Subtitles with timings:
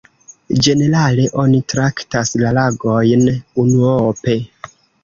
[0.67, 3.31] Ĝenerale oni traktas la lagojn
[3.67, 4.43] unuope.